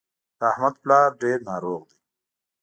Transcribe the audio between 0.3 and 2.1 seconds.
د احمد پلار ډېر ناروغ دی